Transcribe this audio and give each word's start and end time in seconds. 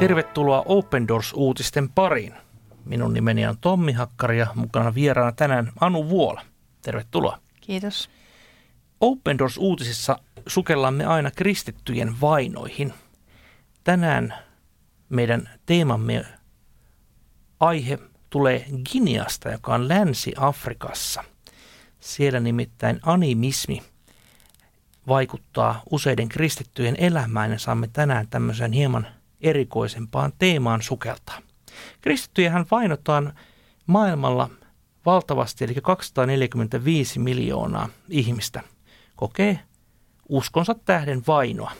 Tervetuloa 0.00 0.62
Open 0.66 1.08
Doors-uutisten 1.08 1.88
pariin. 1.88 2.34
Minun 2.84 3.14
nimeni 3.14 3.46
on 3.46 3.58
Tommi 3.58 3.92
Hakkari 3.92 4.38
ja 4.38 4.46
mukana 4.54 4.94
vieraana 4.94 5.32
tänään 5.32 5.72
Anu 5.80 6.08
Vuola. 6.08 6.42
Tervetuloa. 6.82 7.38
Kiitos. 7.60 8.10
Open 9.00 9.38
Doors-uutisissa 9.38 10.18
sukellamme 10.46 11.06
aina 11.06 11.30
kristittyjen 11.30 12.20
vainoihin. 12.20 12.94
Tänään 13.84 14.34
meidän 15.08 15.50
teemamme 15.66 16.24
aihe 17.60 17.98
tulee 18.30 18.66
Guineasta, 18.92 19.50
joka 19.50 19.74
on 19.74 19.88
Länsi-Afrikassa. 19.88 21.24
Siellä 22.00 22.40
nimittäin 22.40 23.00
animismi 23.02 23.82
vaikuttaa 25.08 25.82
useiden 25.90 26.28
kristittyjen 26.28 26.96
elämään 26.98 27.50
ja 27.50 27.58
saamme 27.58 27.88
tänään 27.92 28.28
tämmöisen 28.28 28.72
hieman 28.72 29.06
erikoisempaan 29.40 30.32
teemaan 30.38 30.82
sukeltaa. 30.82 31.38
Kristittyjähän 32.00 32.66
vainotaan 32.70 33.32
maailmalla 33.86 34.50
valtavasti, 35.06 35.64
eli 35.64 35.74
245 35.82 37.18
miljoonaa 37.18 37.88
ihmistä 38.08 38.62
kokee 39.16 39.58
uskonsa 40.28 40.74
tähden 40.84 41.22
vainoa. 41.26 41.72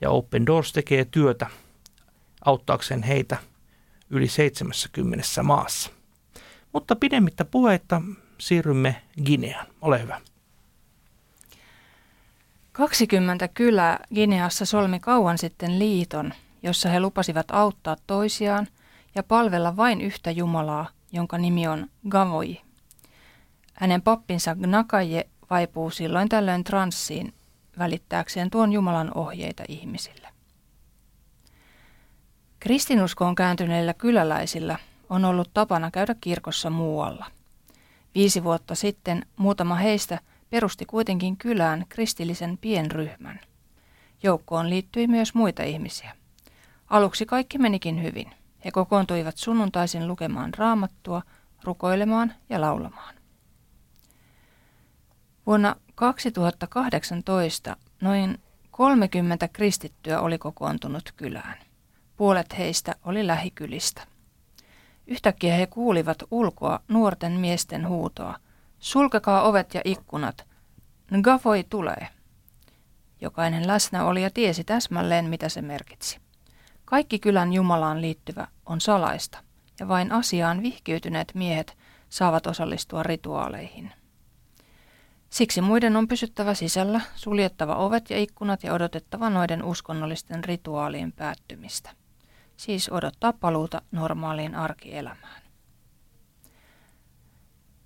Ja 0.00 0.10
Open 0.10 0.46
Doors 0.46 0.72
tekee 0.72 1.04
työtä 1.04 1.46
auttaakseen 2.44 3.02
heitä 3.02 3.36
yli 4.10 4.28
70 4.28 5.42
maassa. 5.42 5.90
Mutta 6.72 6.96
pidemmittä 6.96 7.44
puheitta 7.44 8.02
siirrymme 8.38 9.02
Gineaan. 9.24 9.66
Ole 9.80 10.02
hyvä. 10.02 10.20
20 12.72 13.48
kylää 13.48 13.98
Gineassa 14.14 14.64
solmi 14.64 15.00
kauan 15.00 15.38
sitten 15.38 15.78
liiton, 15.78 16.34
jossa 16.62 16.88
he 16.88 17.00
lupasivat 17.00 17.50
auttaa 17.50 17.96
toisiaan 18.06 18.66
ja 19.14 19.22
palvella 19.22 19.76
vain 19.76 20.00
yhtä 20.00 20.30
Jumalaa, 20.30 20.88
jonka 21.12 21.38
nimi 21.38 21.68
on 21.68 21.86
Gavoi. 22.08 22.60
Hänen 23.74 24.02
pappinsa 24.02 24.54
Gnakaje 24.54 25.28
vaipuu 25.50 25.90
silloin 25.90 26.28
tällöin 26.28 26.64
transsiin 26.64 27.34
välittääkseen 27.78 28.50
tuon 28.50 28.72
Jumalan 28.72 29.12
ohjeita 29.14 29.64
ihmisille. 29.68 30.28
Kristinuskoon 32.60 33.34
kääntyneillä 33.34 33.94
kyläläisillä 33.94 34.78
on 35.10 35.24
ollut 35.24 35.50
tapana 35.54 35.90
käydä 35.90 36.14
kirkossa 36.20 36.70
muualla. 36.70 37.26
Viisi 38.14 38.44
vuotta 38.44 38.74
sitten 38.74 39.26
muutama 39.36 39.74
heistä 39.74 40.20
perusti 40.50 40.86
kuitenkin 40.86 41.36
kylään 41.36 41.84
kristillisen 41.88 42.58
pienryhmän. 42.58 43.40
Joukkoon 44.22 44.70
liittyi 44.70 45.06
myös 45.06 45.34
muita 45.34 45.62
ihmisiä. 45.62 46.19
Aluksi 46.90 47.26
kaikki 47.26 47.58
menikin 47.58 48.02
hyvin. 48.02 48.30
He 48.64 48.70
kokoontuivat 48.70 49.36
sunnuntaisin 49.36 50.08
lukemaan 50.08 50.54
raamattua, 50.54 51.22
rukoilemaan 51.64 52.34
ja 52.48 52.60
laulamaan. 52.60 53.14
Vuonna 55.46 55.76
2018 55.94 57.76
noin 58.00 58.38
30 58.70 59.48
kristittyä 59.48 60.20
oli 60.20 60.38
kokoontunut 60.38 61.12
kylään. 61.16 61.58
Puolet 62.16 62.58
heistä 62.58 62.94
oli 63.04 63.26
lähikylistä. 63.26 64.06
Yhtäkkiä 65.06 65.54
he 65.54 65.66
kuulivat 65.66 66.18
ulkoa 66.30 66.80
nuorten 66.88 67.32
miesten 67.32 67.88
huutoa. 67.88 68.38
Sulkekaa 68.78 69.42
ovet 69.42 69.74
ja 69.74 69.80
ikkunat. 69.84 70.46
Ngafoi 71.16 71.64
tulee. 71.70 72.08
Jokainen 73.20 73.66
läsnäolija 73.66 74.30
tiesi 74.30 74.64
täsmälleen, 74.64 75.24
mitä 75.24 75.48
se 75.48 75.62
merkitsi. 75.62 76.29
Kaikki 76.90 77.18
kylän 77.18 77.52
Jumalaan 77.52 78.00
liittyvä 78.00 78.46
on 78.66 78.80
salaista, 78.80 79.38
ja 79.80 79.88
vain 79.88 80.12
asiaan 80.12 80.62
vihkiytyneet 80.62 81.32
miehet 81.34 81.76
saavat 82.08 82.46
osallistua 82.46 83.02
rituaaleihin. 83.02 83.92
Siksi 85.30 85.60
muiden 85.60 85.96
on 85.96 86.08
pysyttävä 86.08 86.54
sisällä, 86.54 87.00
suljettava 87.14 87.74
ovet 87.74 88.10
ja 88.10 88.18
ikkunat 88.18 88.64
ja 88.64 88.74
odotettava 88.74 89.30
noiden 89.30 89.64
uskonnollisten 89.64 90.44
rituaalien 90.44 91.12
päättymistä. 91.12 91.90
Siis 92.56 92.92
odottaa 92.92 93.32
paluuta 93.32 93.82
normaaliin 93.92 94.54
arkielämään. 94.54 95.42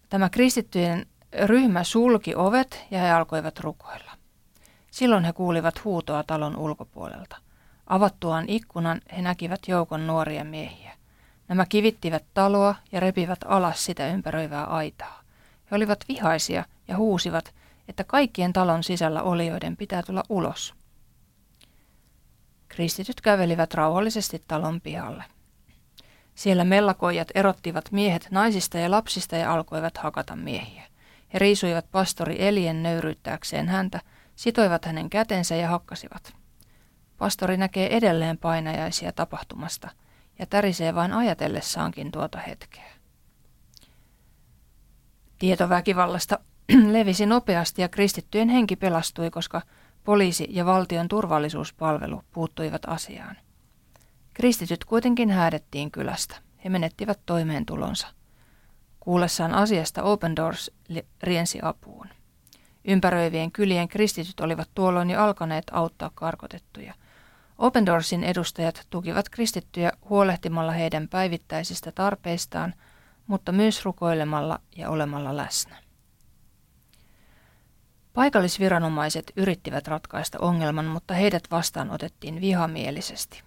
Tämä 0.08 0.30
kristittyjen 0.30 1.06
ryhmä 1.42 1.84
sulki 1.84 2.34
ovet 2.34 2.84
ja 2.90 2.98
he 2.98 3.10
alkoivat 3.10 3.60
rukoilla. 3.60 4.12
Silloin 4.90 5.24
he 5.24 5.32
kuulivat 5.32 5.84
huutoa 5.84 6.22
talon 6.22 6.56
ulkopuolelta. 6.56 7.43
Avattuaan 7.86 8.44
ikkunan 8.48 9.00
he 9.16 9.22
näkivät 9.22 9.60
joukon 9.68 10.06
nuoria 10.06 10.44
miehiä. 10.44 10.92
Nämä 11.48 11.66
kivittivät 11.66 12.24
taloa 12.34 12.74
ja 12.92 13.00
repivät 13.00 13.38
alas 13.46 13.84
sitä 13.84 14.08
ympäröivää 14.08 14.64
aitaa. 14.64 15.22
He 15.70 15.76
olivat 15.76 16.04
vihaisia 16.08 16.64
ja 16.88 16.96
huusivat, 16.96 17.54
että 17.88 18.04
kaikkien 18.04 18.52
talon 18.52 18.82
sisällä 18.82 19.22
olijoiden 19.22 19.76
pitää 19.76 20.02
tulla 20.02 20.22
ulos. 20.28 20.74
Kristityt 22.68 23.20
kävelivät 23.20 23.74
rauhallisesti 23.74 24.42
talon 24.48 24.80
pihalle. 24.80 25.24
Siellä 26.34 26.64
mellakoijat 26.64 27.28
erottivat 27.34 27.92
miehet 27.92 28.28
naisista 28.30 28.78
ja 28.78 28.90
lapsista 28.90 29.36
ja 29.36 29.52
alkoivat 29.52 29.98
hakata 29.98 30.36
miehiä. 30.36 30.82
He 31.34 31.38
riisuivat 31.38 31.90
pastori 31.90 32.46
Elien 32.46 32.82
nöyryyttääkseen 32.82 33.68
häntä, 33.68 34.00
sitoivat 34.36 34.84
hänen 34.84 35.10
kätensä 35.10 35.56
ja 35.56 35.68
hakkasivat. 35.68 36.43
Pastori 37.18 37.56
näkee 37.56 37.96
edelleen 37.96 38.38
painajaisia 38.38 39.12
tapahtumasta 39.12 39.90
ja 40.38 40.46
tärisee 40.46 40.94
vain 40.94 41.12
ajatellessaankin 41.12 42.12
tuota 42.12 42.38
hetkeä. 42.38 42.90
Tieto 45.38 45.68
väkivallasta 45.68 46.38
levisi 46.92 47.26
nopeasti 47.26 47.82
ja 47.82 47.88
kristittyjen 47.88 48.48
henki 48.48 48.76
pelastui, 48.76 49.30
koska 49.30 49.62
poliisi 50.04 50.46
ja 50.50 50.66
valtion 50.66 51.08
turvallisuuspalvelu 51.08 52.22
puuttuivat 52.32 52.82
asiaan. 52.86 53.36
Kristityt 54.34 54.84
kuitenkin 54.84 55.30
häädettiin 55.30 55.90
kylästä. 55.90 56.36
He 56.64 56.68
menettivät 56.68 57.20
toimeentulonsa. 57.26 58.06
Kuullessaan 59.00 59.54
asiasta 59.54 60.02
Open 60.02 60.36
Doors 60.36 60.70
riensi 61.22 61.58
apuun. 61.62 62.08
Ympäröivien 62.84 63.52
kylien 63.52 63.88
kristityt 63.88 64.40
olivat 64.40 64.68
tuolloin 64.74 65.10
jo 65.10 65.20
alkaneet 65.20 65.64
auttaa 65.72 66.10
karkotettuja. 66.14 66.94
Open 67.58 67.86
Doorsin 67.86 68.24
edustajat 68.24 68.86
tukivat 68.90 69.28
kristittyjä 69.28 69.92
huolehtimalla 70.08 70.72
heidän 70.72 71.08
päivittäisistä 71.08 71.92
tarpeistaan, 71.92 72.74
mutta 73.26 73.52
myös 73.52 73.84
rukoilemalla 73.84 74.58
ja 74.76 74.90
olemalla 74.90 75.36
läsnä. 75.36 75.76
Paikallisviranomaiset 78.14 79.32
yrittivät 79.36 79.88
ratkaista 79.88 80.38
ongelman, 80.40 80.84
mutta 80.84 81.14
heidät 81.14 81.42
vastaan 81.50 81.90
otettiin 81.90 82.40
vihamielisesti. 82.40 83.42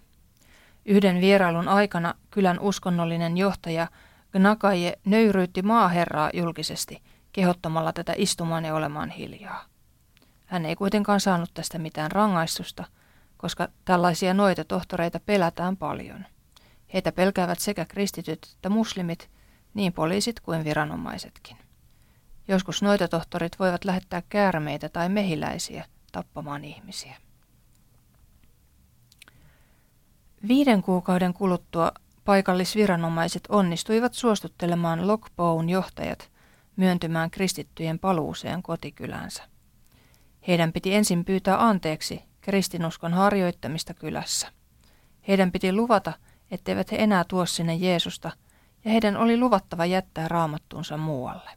Yhden 0.86 1.22
vierailun 1.22 1.68
aikana 1.68 2.14
kylän 2.32 2.60
uskonnollinen 2.60 3.38
johtaja 3.38 3.88
Gnakaje 4.32 4.94
nöyryytti 5.06 5.62
maaherraa 5.62 6.30
julkisesti 6.34 7.02
kehottamalla 7.32 7.94
tätä 7.94 8.14
istumaan 8.18 8.66
ja 8.66 8.76
olemaan 8.76 9.10
hiljaa. 9.10 9.66
Hän 10.46 10.66
ei 10.66 10.76
kuitenkaan 10.76 11.20
saanut 11.20 11.50
tästä 11.54 11.80
mitään 11.80 12.12
rangaistusta, 12.12 12.86
koska 13.38 13.68
tällaisia 13.86 14.34
noita 14.34 14.64
tohtoreita 14.64 15.20
pelätään 15.20 15.78
paljon. 15.78 16.26
Heitä 16.94 17.12
pelkäävät 17.12 17.60
sekä 17.60 17.86
kristityt 17.86 18.40
että 18.56 18.70
muslimit, 18.70 19.30
niin 19.74 19.94
poliisit 19.94 20.40
kuin 20.40 20.64
viranomaisetkin. 20.64 21.58
Joskus 22.48 22.82
noita 22.82 23.08
tohtorit 23.08 23.60
voivat 23.60 23.86
lähettää 23.86 24.22
käärmeitä 24.30 24.90
tai 24.90 25.10
mehiläisiä 25.10 25.86
tappamaan 26.12 26.64
ihmisiä. 26.66 27.16
Viiden 30.48 30.82
kuukauden 30.82 31.34
kuluttua 31.34 31.92
paikallisviranomaiset 32.26 33.44
onnistuivat 33.50 34.14
suostuttelemaan 34.14 35.08
Lokpoun 35.08 35.70
johtajat 35.70 36.32
myöntymään 36.76 37.32
kristittyjen 37.32 38.00
paluuseen 38.00 38.64
kotikylänsä. 38.64 39.44
Heidän 40.48 40.74
piti 40.74 40.96
ensin 40.96 41.26
pyytää 41.26 41.68
anteeksi 41.68 42.24
kristinuskon 42.48 43.14
harjoittamista 43.14 43.94
kylässä. 43.94 44.48
Heidän 45.28 45.52
piti 45.52 45.74
luvata, 45.74 46.14
etteivät 46.52 46.92
he 46.92 46.98
enää 46.98 47.24
tuo 47.24 47.46
sinne 47.46 47.76
Jeesusta, 47.76 48.32
ja 48.86 48.92
heidän 48.92 49.18
oli 49.18 49.38
luvattava 49.38 49.86
jättää 49.86 50.28
raamattunsa 50.28 50.98
muualle. 50.98 51.50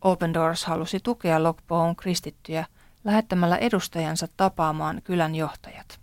Open 0.00 0.34
Doors 0.34 0.64
halusi 0.64 1.00
tukea 1.00 1.42
Lokpoon 1.42 1.96
kristittyjä 1.96 2.66
lähettämällä 3.04 3.56
edustajansa 3.56 4.28
tapaamaan 4.36 5.02
kylän 5.04 5.34
johtajat. 5.34 6.00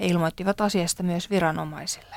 He 0.00 0.06
ilmoittivat 0.06 0.60
asiasta 0.60 1.02
myös 1.02 1.30
viranomaisille. 1.30 2.16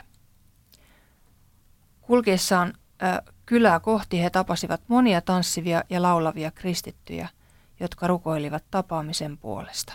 Kulkiessaan 2.01 2.73
äh, 3.03 3.19
kylää 3.45 3.79
kohti 3.79 4.23
he 4.23 4.29
tapasivat 4.29 4.81
monia 4.87 5.21
tanssivia 5.21 5.83
ja 5.89 6.01
laulavia 6.01 6.51
kristittyjä, 6.51 7.29
jotka 7.79 8.07
rukoilivat 8.07 8.63
tapaamisen 8.71 9.37
puolesta. 9.37 9.93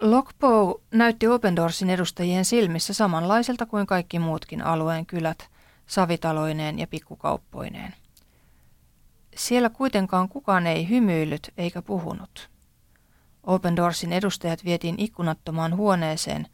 Lockbow 0.00 0.70
näytti 0.90 1.28
Open 1.28 1.56
Doorsin 1.56 1.90
edustajien 1.90 2.44
silmissä 2.44 2.94
samanlaiselta 2.94 3.66
kuin 3.66 3.86
kaikki 3.86 4.18
muutkin 4.18 4.62
alueen 4.62 5.06
kylät, 5.06 5.48
savitaloineen 5.86 6.78
ja 6.78 6.86
pikkukauppoineen. 6.86 7.94
Siellä 9.36 9.70
kuitenkaan 9.70 10.28
kukaan 10.28 10.66
ei 10.66 10.88
hymyillyt 10.88 11.52
eikä 11.56 11.82
puhunut. 11.82 12.50
Open 13.42 13.76
Doorsin 13.76 14.12
edustajat 14.12 14.64
vietiin 14.64 14.94
ikkunattomaan 14.98 15.76
huoneeseen 15.76 16.46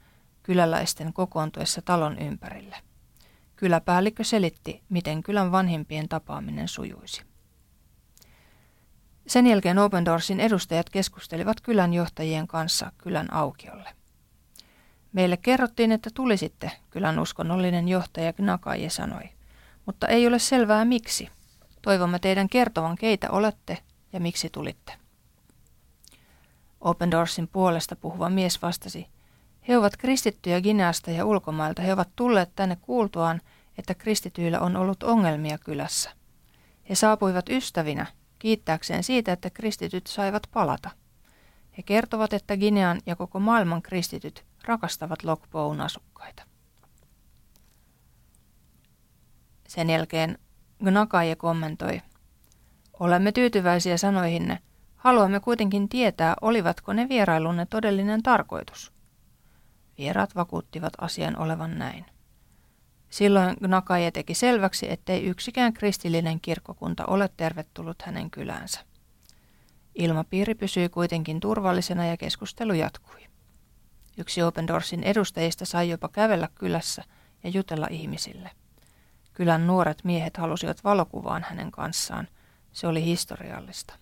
kyläläisten 0.43 1.13
kokoontuessa 1.13 1.83
talon 1.83 2.19
ympärille. 2.19 2.77
Kyläpäällikkö 3.57 4.25
selitti, 4.25 4.83
miten 4.89 5.23
kylän 5.23 5.53
vanhimpien 5.53 6.09
tapaaminen 6.09 6.69
sujuisi. 6.69 7.34
Sen 9.27 9.47
jälkeen 9.47 9.79
Open 9.79 10.05
Doorsin 10.05 10.41
edustajat 10.41 10.91
keskustelivat 10.91 11.61
kylän 11.61 11.95
johtajien 11.95 12.47
kanssa 12.47 12.93
kylän 12.99 13.33
aukiolle. 13.33 13.89
Meille 15.13 15.37
kerrottiin, 15.37 15.93
että 15.93 16.11
tulisitte, 16.15 16.71
kylän 16.91 17.19
uskonnollinen 17.19 17.89
johtaja 17.89 18.33
Gnakaje 18.33 18.91
sanoi, 18.91 19.31
mutta 19.87 20.09
ei 20.09 20.27
ole 20.27 20.39
selvää 20.39 20.85
miksi. 20.85 21.29
Toivomme 21.83 22.19
teidän 22.19 22.49
kertovan, 22.49 22.97
keitä 22.97 23.31
olette 23.31 23.79
ja 24.13 24.21
miksi 24.21 24.51
tulitte. 24.51 24.93
Open 26.81 27.11
Doorsin 27.11 27.49
puolesta 27.49 27.97
puhuva 27.97 28.31
mies 28.31 28.63
vastasi, 28.63 29.07
he 29.69 29.79
ovat 29.79 29.97
kristittyjä 29.97 30.61
Gineasta 30.61 31.11
ja 31.11 31.25
ulkomailta. 31.25 31.83
He 31.83 31.93
ovat 31.93 32.09
tulleet 32.17 32.51
tänne 32.57 32.77
kuultuaan, 32.77 33.41
että 33.79 33.95
kristityillä 33.95 34.61
on 34.61 34.77
ollut 34.77 35.03
ongelmia 35.03 35.59
kylässä. 35.59 36.11
He 36.89 36.95
saapuivat 36.95 37.49
ystävinä 37.49 38.07
kiittääkseen 38.45 39.05
siitä, 39.05 39.33
että 39.33 39.51
kristityt 39.51 40.07
saivat 40.07 40.43
palata. 40.53 40.91
He 41.79 41.83
kertovat, 41.83 42.33
että 42.33 42.57
Ginean 42.57 43.01
ja 43.07 43.17
koko 43.17 43.41
maailman 43.41 43.83
kristityt 43.83 44.45
rakastavat 44.65 45.23
Lokboun 45.23 45.81
asukkaita. 45.81 46.43
Sen 49.69 49.91
jälkeen 49.91 50.39
Gnakaje 50.85 51.37
kommentoi, 51.37 52.01
Olemme 53.01 53.33
tyytyväisiä 53.33 53.97
sanoihinne. 53.97 54.59
Haluamme 54.97 55.41
kuitenkin 55.41 55.89
tietää, 55.89 56.35
olivatko 56.41 56.93
ne 56.93 57.09
vierailunne 57.09 57.67
todellinen 57.67 58.23
tarkoitus. 58.23 58.93
Vieraat 59.99 60.35
vakuuttivat 60.35 60.93
asian 60.99 61.39
olevan 61.39 61.79
näin. 61.79 62.07
Silloin 63.15 63.57
Gnakaje 63.61 64.11
teki 64.11 64.35
selväksi, 64.35 64.91
ettei 64.91 65.25
yksikään 65.25 65.73
kristillinen 65.73 66.41
kirkkokunta 66.41 67.07
ole 67.07 67.31
tervetullut 67.37 68.03
hänen 68.03 68.31
kyläänsä. 68.31 68.81
Ilmapiiri 69.95 70.55
pysyi 70.55 70.89
kuitenkin 70.89 71.41
turvallisena 71.41 72.07
ja 72.07 72.17
keskustelu 72.17 72.73
jatkui. 72.73 73.27
Yksi 74.19 74.43
Open 74.43 74.67
Doorsin 74.67 75.03
edustajista 75.03 75.65
sai 75.65 75.89
jopa 75.89 76.09
kävellä 76.09 76.49
kylässä 76.55 77.05
ja 77.45 77.51
jutella 77.51 77.87
ihmisille. 77.91 78.51
Kylän 79.35 79.67
nuoret 79.67 80.05
miehet 80.05 80.37
halusivat 80.37 80.85
valokuvaan 80.85 81.47
hänen 81.49 81.71
kanssaan. 81.71 82.29
Se 82.73 82.87
oli 82.87 83.05
historiallista. 83.05 83.95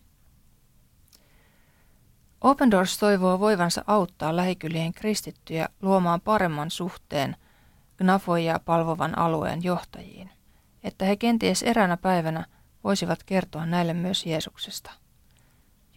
Open 2.41 2.70
Doors 2.70 2.99
toivoo 2.99 3.41
voivansa 3.41 3.85
auttaa 3.87 4.37
lähikylien 4.37 4.93
kristittyjä 4.93 5.69
luomaan 5.82 6.20
paremman 6.20 6.70
suhteen 6.70 7.37
Gnafoja 7.99 8.61
palvovan 8.65 9.19
alueen 9.19 9.65
johtajiin, 9.65 10.31
että 10.85 11.05
he 11.05 11.17
kenties 11.17 11.62
eräänä 11.62 11.97
päivänä 11.97 12.47
voisivat 12.85 13.23
kertoa 13.23 13.67
näille 13.67 13.94
myös 13.94 14.27
Jeesuksesta. 14.27 14.91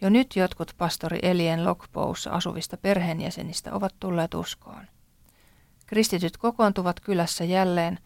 Jo 0.00 0.08
nyt 0.08 0.36
jotkut 0.36 0.74
pastori 0.78 1.18
Elien 1.22 1.64
Lockbowssa 1.64 2.30
asuvista 2.30 2.76
perheenjäsenistä 2.76 3.74
ovat 3.74 3.94
tulleet 4.00 4.34
uskoon. 4.34 4.86
Kristityt 5.86 6.36
kokoontuvat 6.36 7.00
kylässä 7.00 7.44
jälleen, 7.44 7.98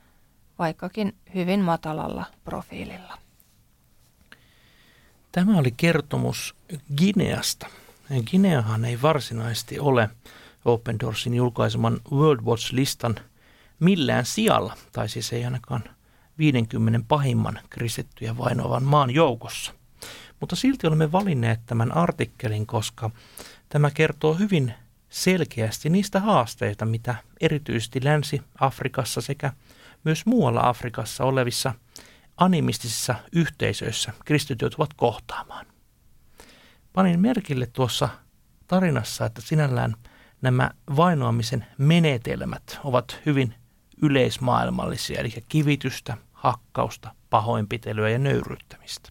vaikkakin 0.58 1.16
hyvin 1.34 1.60
matalalla 1.60 2.24
profiililla. 2.44 3.18
Tämä 5.32 5.58
oli 5.58 5.70
kertomus 5.76 6.54
Gineasta. 6.96 7.66
Gineahan 8.26 8.84
ei 8.84 9.02
varsinaisesti 9.02 9.78
ole 9.78 10.10
Open 10.64 11.00
Doorsin 11.00 11.34
julkaiseman 11.34 12.00
World 12.12 12.40
Watch-listan 12.40 13.14
millään 13.80 14.26
sijalla, 14.26 14.76
tai 14.92 15.08
siis 15.08 15.32
ei 15.32 15.44
ainakaan 15.44 15.84
50 16.38 17.00
pahimman 17.08 17.58
kristittyjä 17.70 18.36
vainoavan 18.38 18.84
maan 18.84 19.10
joukossa. 19.10 19.74
Mutta 20.40 20.56
silti 20.56 20.86
olemme 20.86 21.12
valinneet 21.12 21.60
tämän 21.66 21.96
artikkelin, 21.96 22.66
koska 22.66 23.10
tämä 23.68 23.90
kertoo 23.90 24.34
hyvin 24.34 24.74
selkeästi 25.08 25.90
niistä 25.90 26.20
haasteita, 26.20 26.84
mitä 26.84 27.14
erityisesti 27.40 28.04
Länsi-Afrikassa 28.04 29.20
sekä 29.20 29.52
myös 30.04 30.26
muualla 30.26 30.68
Afrikassa 30.68 31.24
olevissa 31.24 31.74
animistisissa 32.36 33.14
yhteisöissä 33.32 34.12
kristityt 34.24 34.62
joutuvat 34.62 34.94
kohtaamaan. 34.94 35.66
Panin 36.92 37.20
merkille 37.20 37.66
tuossa 37.66 38.08
tarinassa, 38.66 39.26
että 39.26 39.40
sinällään 39.40 39.94
nämä 40.42 40.70
vainoamisen 40.96 41.66
menetelmät 41.78 42.80
ovat 42.84 43.20
hyvin 43.26 43.54
yleismaailmallisia, 44.02 45.20
eli 45.20 45.30
kivitystä, 45.48 46.16
hakkausta, 46.32 47.14
pahoinpitelyä 47.30 48.10
ja 48.10 48.18
nöyryttämistä. 48.18 49.10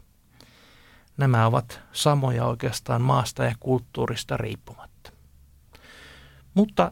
Nämä 1.17 1.45
ovat 1.45 1.81
samoja 1.91 2.45
oikeastaan 2.45 3.01
maasta 3.01 3.43
ja 3.43 3.55
kulttuurista 3.59 4.37
riippumatta. 4.37 5.11
Mutta 6.53 6.91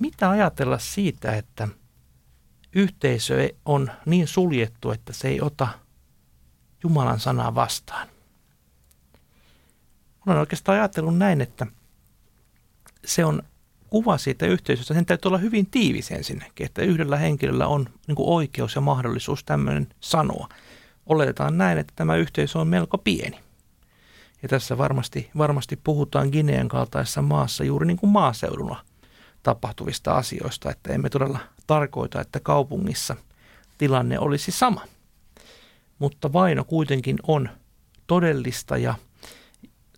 mitä 0.00 0.30
ajatella 0.30 0.78
siitä, 0.78 1.32
että 1.32 1.68
yhteisö 2.72 3.48
on 3.64 3.90
niin 4.06 4.28
suljettu, 4.28 4.90
että 4.90 5.12
se 5.12 5.28
ei 5.28 5.40
ota 5.40 5.68
Jumalan 6.82 7.20
sanaa 7.20 7.54
vastaan? 7.54 8.08
Olen 10.26 10.38
oikeastaan 10.38 10.78
ajatellut 10.78 11.18
näin, 11.18 11.40
että 11.40 11.66
se 13.04 13.24
on 13.24 13.42
kuva 13.94 14.18
siitä 14.18 14.46
yhteisöstä, 14.46 14.94
sen 14.94 15.06
täytyy 15.06 15.28
olla 15.28 15.38
hyvin 15.38 15.66
tiivis 15.66 16.10
ensinnäkin, 16.10 16.66
että 16.66 16.82
yhdellä 16.82 17.16
henkilöllä 17.16 17.66
on 17.66 17.86
niin 18.06 18.14
kuin 18.14 18.28
oikeus 18.28 18.74
ja 18.74 18.80
mahdollisuus 18.80 19.44
tämmöinen 19.44 19.88
sanoa. 20.00 20.48
Oletetaan 21.06 21.58
näin, 21.58 21.78
että 21.78 21.92
tämä 21.96 22.16
yhteisö 22.16 22.58
on 22.58 22.68
melko 22.68 22.98
pieni. 22.98 23.40
Ja 24.42 24.48
tässä 24.48 24.78
varmasti, 24.78 25.30
varmasti 25.38 25.76
puhutaan 25.84 26.28
Ginean 26.28 26.68
kaltaisessa 26.68 27.22
maassa 27.22 27.64
juuri 27.64 27.86
niin 27.86 27.96
kuin 27.96 28.10
maaseudulla 28.10 28.84
tapahtuvista 29.42 30.16
asioista, 30.16 30.70
että 30.70 30.92
emme 30.92 31.10
todella 31.10 31.38
tarkoita, 31.66 32.20
että 32.20 32.40
kaupungissa 32.40 33.16
tilanne 33.78 34.18
olisi 34.18 34.52
sama. 34.52 34.80
Mutta 35.98 36.32
vaino 36.32 36.64
kuitenkin 36.64 37.16
on 37.26 37.48
todellista 38.06 38.76
ja 38.76 38.94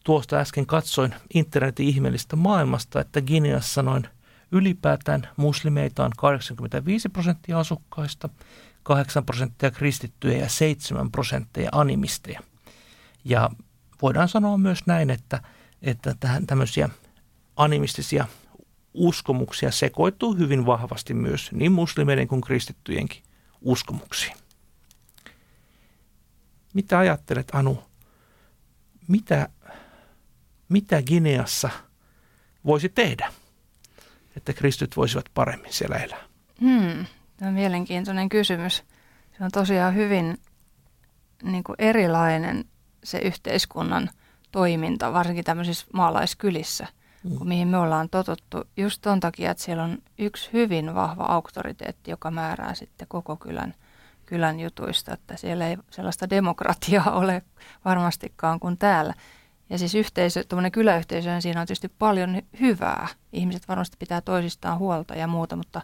tuosta 0.07 0.37
äsken 0.37 0.67
katsoin 0.67 1.15
internetin 1.35 1.89
ihmeellistä 1.89 2.37
maailmasta, 2.37 3.01
että 3.01 3.21
Gineassa 3.21 3.83
noin 3.83 4.09
ylipäätään 4.53 5.29
muslimeita 5.37 6.05
on 6.05 6.13
85 6.17 7.09
prosenttia 7.09 7.59
asukkaista, 7.59 8.29
8 8.83 9.25
prosenttia 9.25 9.71
kristittyjä 9.71 10.39
ja 10.39 10.49
7 10.49 11.11
prosenttia 11.11 11.69
animisteja. 11.73 12.41
Ja 13.25 13.51
voidaan 14.03 14.29
sanoa 14.29 14.59
myös 14.59 14.87
näin, 14.87 15.11
että, 15.11 15.41
että 15.83 16.15
tähän 16.21 16.47
tämmöisiä 16.47 16.89
animistisia 17.57 18.27
uskomuksia 18.95 19.71
sekoittuu 19.71 20.35
hyvin 20.35 20.67
vahvasti 20.67 21.15
myös 21.15 21.53
niin 21.53 21.73
muslimeiden 21.73 22.29
kuin 22.29 22.41
kristittyjenkin 22.41 23.23
uskomuksiin. 23.61 24.37
Mitä 26.75 26.99
ajattelet 26.99 27.49
Anu, 27.53 27.83
mitä 29.09 29.49
mitä 30.69 31.03
Gineassa 31.03 31.71
voisi 32.67 32.89
tehdä, 32.89 33.33
että 34.37 34.53
kristyt 34.53 34.97
voisivat 34.97 35.25
paremmin 35.35 35.73
siellä 35.73 35.97
elää? 35.97 36.25
Hmm, 36.61 37.07
tämä 37.37 37.49
on 37.49 37.55
mielenkiintoinen 37.55 38.29
kysymys. 38.29 38.85
Se 39.39 39.45
on 39.45 39.51
tosiaan 39.51 39.95
hyvin 39.95 40.39
niin 41.43 41.65
kuin 41.65 41.77
erilainen 41.79 42.65
se 43.05 43.19
yhteiskunnan 43.19 44.11
toiminta, 44.53 45.13
varsinkin 45.13 45.45
tämmöisissä 45.45 45.87
maalaiskylissä, 45.93 46.87
mm. 47.25 47.37
kuin 47.37 47.49
mihin 47.49 47.69
me 47.69 47.77
ollaan 47.77 48.09
totuttu. 48.09 48.65
Just 48.77 49.03
ton 49.03 49.21
takia, 49.21 49.51
että 49.51 49.63
siellä 49.63 49.85
on 49.85 49.99
yksi 50.19 50.51
hyvin 50.53 50.95
vahva 50.95 51.25
auktoriteetti, 51.25 52.11
joka 52.11 52.31
määrää 52.31 52.75
sitten 52.75 53.09
koko 53.09 53.37
kylän, 53.37 53.75
kylän 54.27 54.61
jutuista, 54.61 55.15
että 55.15 55.37
siellä 55.37 55.69
ei 55.69 55.77
sellaista 55.91 56.31
demokratiaa 56.31 57.11
ole 57.21 57.43
varmastikaan 57.85 58.61
kuin 58.61 58.79
täällä. 58.79 59.15
Ja 59.71 59.79
siis 59.79 59.95
yhteisö, 59.95 60.45
tuommoinen 60.45 60.73
kyläyhteisö, 60.73 61.41
siinä 61.41 61.61
on 61.61 61.67
tietysti 61.67 61.89
paljon 61.89 62.43
hyvää. 62.61 63.09
Ihmiset 63.33 63.69
varmasti 63.69 63.97
pitää 63.99 64.21
toisistaan 64.21 64.79
huolta 64.79 65.15
ja 65.15 65.27
muuta, 65.27 65.57
mutta, 65.57 65.83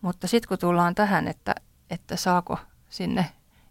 mutta 0.00 0.26
sitten 0.28 0.48
kun 0.48 0.58
tullaan 0.58 0.94
tähän, 0.94 1.28
että, 1.28 1.54
että 1.90 2.16
saako 2.16 2.58
sinne 2.90 3.26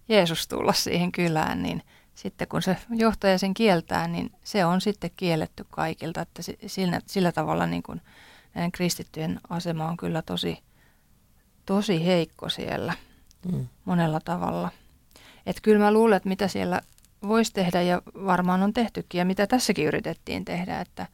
Jeesus 0.10 0.48
tulla 0.48 0.74
siihen 0.74 1.12
kylään, 1.12 1.64
niin 1.64 1.84
sitten 2.16 2.48
kun 2.48 2.62
se 2.62 2.78
johtaja 2.90 3.38
sen 3.38 3.54
kieltää, 3.54 4.08
niin 4.08 4.32
se 4.44 4.66
on 4.66 4.82
sitten 4.82 5.12
kielletty 5.16 5.66
kaikilta, 5.70 6.22
että 6.22 6.42
sillä, 6.68 7.02
sillä 7.06 7.32
tavalla 7.32 7.66
niin 7.66 7.84
kuin 7.84 8.02
näiden 8.54 8.72
kristittyjen 8.72 9.40
asema 9.50 9.88
on 9.88 9.98
kyllä 9.98 10.22
tosi, 10.22 10.60
tosi 11.66 12.06
heikko 12.06 12.50
siellä 12.50 12.94
mm. 13.52 13.68
monella 13.86 14.20
tavalla. 14.20 14.70
Että 15.46 15.62
kyllä 15.62 15.80
mä 15.80 15.94
luulen, 15.94 16.18
että 16.18 16.30
mitä 16.30 16.48
siellä 16.48 16.82
voisi 17.28 17.54
tehdä 17.54 17.82
ja 17.82 18.02
varmaan 18.26 18.64
on 18.64 18.74
tehtykin 18.74 19.20
ja 19.20 19.26
mitä 19.26 19.48
tässäkin 19.48 19.86
yritettiin 19.88 20.46
tehdä, 20.46 20.82
että 20.82 21.08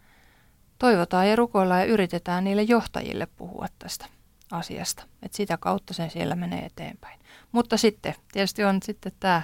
toivotaan 0.79 1.29
ja 1.29 1.35
rukoillaan 1.35 1.81
ja 1.81 1.85
yritetään 1.85 2.43
niille 2.43 2.63
johtajille 2.63 3.27
puhua 3.37 3.65
tästä 3.79 4.05
asiasta. 4.51 5.03
Että 5.23 5.37
sitä 5.37 5.57
kautta 5.57 5.93
sen 5.93 6.09
siellä 6.09 6.35
menee 6.35 6.65
eteenpäin. 6.65 7.19
Mutta 7.51 7.77
sitten 7.77 8.15
tietysti 8.31 8.63
on 8.63 8.79
sitten 8.83 9.11
tämä, 9.19 9.41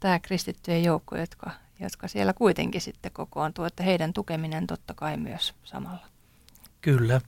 tämä 0.00 0.18
kristittyjen 0.18 0.84
joukko, 0.84 1.16
jotka, 1.16 1.50
jotka 1.80 2.08
siellä 2.08 2.32
kuitenkin 2.32 2.80
sitten 2.80 3.12
kokoontuu, 3.12 3.64
että 3.64 3.82
heidän 3.82 4.12
tukeminen 4.12 4.66
totta 4.66 4.94
kai 4.94 5.16
myös 5.16 5.54
samalla. 5.64 6.06
Kyllä. 6.80 7.20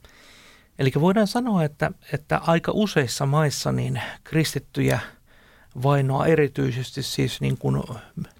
Eli 0.78 0.92
voidaan 1.00 1.26
sanoa, 1.26 1.64
että, 1.64 1.90
että 2.12 2.38
aika 2.38 2.72
useissa 2.74 3.26
maissa 3.26 3.72
niin 3.72 4.02
kristittyjä 4.24 5.00
vainoa 5.82 6.26
erityisesti 6.26 7.02
siis 7.02 7.40
niin 7.40 7.58
kuin, 7.58 7.82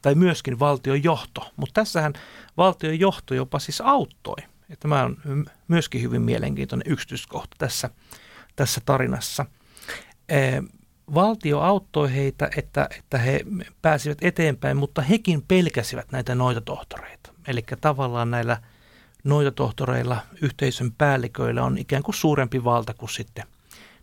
tai 0.03 0.15
myöskin 0.15 0.59
valtion 0.59 1.05
johto. 1.05 1.53
Mutta 1.57 1.75
tässähän 1.75 2.12
valtion 2.57 3.01
johto 3.01 3.35
jopa 3.35 3.59
siis 3.59 3.81
auttoi. 3.81 4.37
Ja 4.69 4.77
tämä 4.77 5.03
on 5.03 5.17
myöskin 5.69 6.03
hyvin 6.03 6.23
mielenkiintoinen 6.23 6.93
yksityiskohta 6.93 7.57
tässä, 7.59 7.91
tässä 8.57 8.81
tarinassa. 8.85 9.47
Valtio 11.15 11.61
auttoi 11.61 12.15
heitä, 12.15 12.51
että, 12.57 12.89
että 12.99 13.19
he 13.19 13.41
pääsivät 13.83 14.19
eteenpäin, 14.21 14.77
mutta 14.77 15.03
hekin 15.03 15.43
pelkäsivät 15.43 16.12
näitä 16.12 16.35
noitatohtoreita. 16.35 17.33
Eli 17.47 17.62
tavallaan 17.81 18.31
näillä– 18.31 18.62
noita 19.25 19.51
tohtoreilla, 19.51 20.17
yhteisön 20.43 20.93
päälliköillä 20.93 21.65
on 21.65 21.79
ikään 21.79 22.03
kuin 22.03 22.15
suurempi 22.15 22.65
valta 22.65 22.95
kuin 22.95 23.11
sitten. 23.11 23.45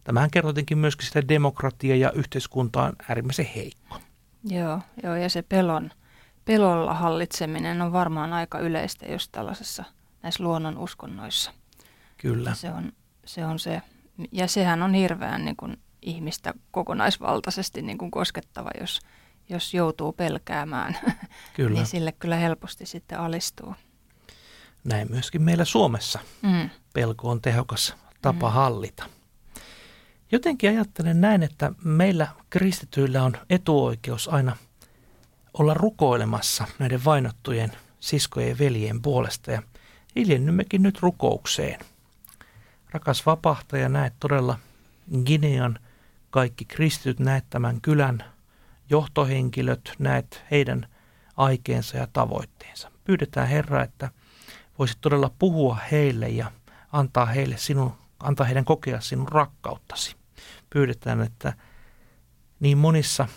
Tämähän 0.10 0.32
kertotinkin 0.32 0.78
myöskin 0.78 1.08
sitä 1.08 1.28
demokratia 1.28 1.96
ja 1.96 2.12
yhteiskunta 2.12 2.84
on 2.84 2.94
äärimmäisen 3.10 3.50
heikko. 3.56 3.98
Joo, 4.44 4.80
joo 5.04 5.16
ja 5.16 5.30
se 5.30 5.42
pelon, 5.42 5.92
pelolla 6.46 6.94
hallitseminen 6.94 7.82
on 7.82 7.92
varmaan 7.92 8.34
aika 8.34 8.60
yleistä 8.60 9.06
just 9.12 9.32
tällaisessa 9.32 9.84
näissä 10.24 10.44
luonnon 10.44 10.78
uskonnoissa. 10.78 11.52
Kyllä. 12.18 12.54
Se 12.54 12.70
on, 12.70 12.94
se 13.26 13.46
on 13.46 13.60
se, 13.60 13.82
ja 14.32 14.48
sehän 14.48 14.84
on 14.84 14.94
hirveän 14.94 15.46
niin 15.46 15.56
kuin 15.56 15.78
ihmistä 16.02 16.54
kokonaisvaltaisesti 16.72 17.82
niin 17.82 17.98
kuin 17.98 18.12
koskettava, 18.12 18.70
jos, 18.80 19.00
jos 19.50 19.74
joutuu 19.74 20.14
pelkäämään, 20.14 20.98
kyllä. 21.56 21.74
niin 21.74 21.86
sille 21.86 22.12
kyllä 22.12 22.36
helposti 22.36 22.86
sitten 22.86 23.20
alistuu. 23.20 23.76
Näin 24.84 25.12
myöskin 25.12 25.42
meillä 25.42 25.66
Suomessa 25.66 26.20
mm. 26.42 26.70
pelko 26.94 27.30
on 27.30 27.42
tehokas 27.42 27.96
tapa 28.22 28.48
mm. 28.48 28.54
hallita. 28.54 29.19
Jotenkin 30.32 30.70
ajattelen 30.70 31.22
näin, 31.22 31.44
että 31.44 31.72
meillä 31.84 32.28
kristityillä 32.50 33.24
on 33.24 33.34
etuoikeus 33.50 34.28
aina 34.28 34.58
olla 35.54 35.74
rukoilemassa 35.74 36.68
näiden 36.80 37.06
vainottujen 37.06 37.72
siskojen 38.00 38.50
ja 38.50 38.58
veljen 38.60 39.02
puolesta 39.02 39.52
ja 39.52 39.62
hiljennymmekin 40.16 40.84
nyt 40.84 41.02
rukoukseen. 41.02 41.80
Rakas 42.92 43.26
vapahtaja, 43.26 43.90
näet 43.90 44.14
todella 44.20 44.60
Ginean 45.26 45.80
kaikki 46.30 46.66
kristityt, 46.66 47.20
näet 47.20 47.46
tämän 47.50 47.82
kylän 47.82 48.24
johtohenkilöt, 48.90 49.94
näet 50.00 50.44
heidän 50.52 50.88
aikeensa 51.38 51.98
ja 51.98 52.08
tavoitteensa. 52.14 52.92
Pyydetään 53.04 53.48
Herra, 53.48 53.84
että 53.84 54.10
voisit 54.80 54.98
todella 55.02 55.32
puhua 55.40 55.78
heille 55.92 56.30
ja 56.30 56.52
antaa 56.92 57.26
heille 57.26 57.58
sinun, 57.58 57.94
antaa 58.20 58.46
heidän 58.46 58.66
kokea 58.66 59.02
sinun 59.02 59.28
rakkauttasi. 59.28 60.19
Pyydetään, 60.70 61.22
että 61.22 61.54
niin 62.60 62.78
monissa 62.78 63.28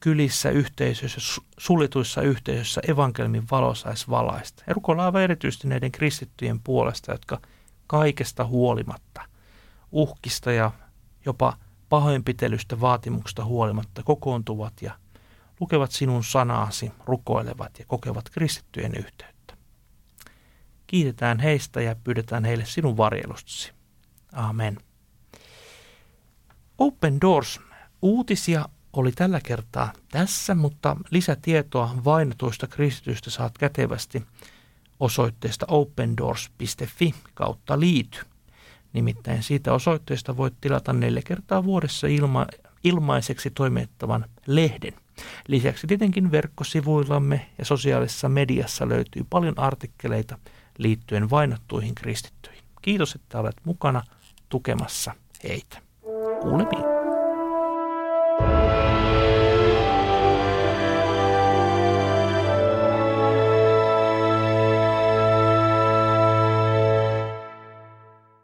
kylissä, 0.00 0.50
yhteisöissä, 0.50 1.40
suljetuissa 1.58 2.22
yhteisöissä 2.22 2.80
evankelmin 2.88 3.44
valo 3.50 3.74
saisi 3.74 4.08
valaista. 4.10 4.64
Ja 4.66 4.74
rukoillaan 4.74 5.06
aivan 5.06 5.22
erityisesti 5.22 5.68
näiden 5.68 5.92
kristittyjen 5.92 6.60
puolesta, 6.60 7.12
jotka 7.12 7.40
kaikesta 7.86 8.44
huolimatta, 8.44 9.22
uhkista 9.92 10.52
ja 10.52 10.70
jopa 11.26 11.56
pahoinpitelystä 11.88 12.80
vaatimuksesta 12.80 13.44
huolimatta 13.44 14.02
kokoontuvat 14.02 14.72
ja 14.82 14.92
lukevat 15.60 15.92
sinun 15.92 16.24
sanaasi, 16.24 16.92
rukoilevat 17.04 17.78
ja 17.78 17.84
kokevat 17.88 18.30
kristittyjen 18.30 18.92
yhteyttä. 18.98 19.56
Kiitetään 20.86 21.38
heistä 21.38 21.80
ja 21.80 21.96
pyydetään 22.04 22.44
heille 22.44 22.64
sinun 22.64 22.96
varjelustasi. 22.96 23.72
Amen. 24.32 24.78
Open 26.78 27.20
Doors 27.20 27.60
uutisia 28.02 28.68
oli 28.92 29.12
tällä 29.12 29.40
kertaa 29.40 29.92
tässä, 30.10 30.54
mutta 30.54 30.96
lisätietoa 31.10 31.94
vainotuista 32.04 32.66
kristitystä 32.66 33.30
saat 33.30 33.58
kätevästi 33.58 34.22
osoitteesta 35.00 35.66
opendoors.fi 35.68 37.14
kautta 37.34 37.80
liity. 37.80 38.18
Nimittäin 38.92 39.42
siitä 39.42 39.72
osoitteesta 39.72 40.36
voit 40.36 40.54
tilata 40.60 40.92
neljä 40.92 41.22
kertaa 41.24 41.64
vuodessa 41.64 42.06
ilma, 42.06 42.46
ilmaiseksi 42.84 43.50
toimittavan 43.50 44.24
lehden. 44.46 44.92
Lisäksi 45.48 45.86
tietenkin 45.86 46.30
verkkosivuillamme 46.30 47.46
ja 47.58 47.64
sosiaalisessa 47.64 48.28
mediassa 48.28 48.88
löytyy 48.88 49.26
paljon 49.30 49.58
artikkeleita– 49.58 50.38
liittyen 50.78 51.30
vainottuihin 51.30 51.94
kristittyihin. 51.94 52.64
Kiitos, 52.82 53.14
että 53.14 53.38
olet 53.38 53.56
mukana 53.64 54.02
tukemassa 54.48 55.14
heitä. 55.44 55.85
All 56.42 56.60
of 56.60 56.72
it. 56.72 56.95